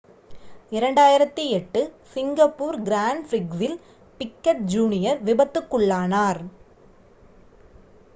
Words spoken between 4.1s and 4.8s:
பிக்கெட்